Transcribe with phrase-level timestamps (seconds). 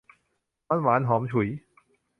[0.69, 1.49] มันหวานหอมฉุย